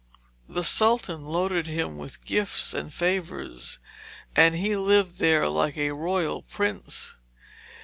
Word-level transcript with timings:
The 0.49 0.63
Sultan 0.63 1.25
loaded 1.25 1.67
him 1.67 1.95
with 1.95 2.25
gifts 2.25 2.73
and 2.73 2.91
favours, 2.91 3.77
and 4.35 4.55
he 4.55 4.75
lived 4.75 5.19
there 5.19 5.47
like 5.47 5.77
a 5.77 5.91
royal 5.91 6.41
prince. 6.41 7.17